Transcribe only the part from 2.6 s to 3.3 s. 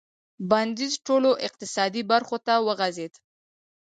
وغځېد.